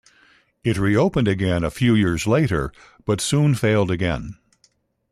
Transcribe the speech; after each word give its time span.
It 0.63 0.79
reopened 0.79 1.27
again 1.27 1.63
a 1.63 1.69
few 1.69 1.93
years 1.93 2.25
later 2.25 2.71
but 3.05 3.21
soon 3.21 3.53
failed 3.53 3.91
again. 3.91 4.35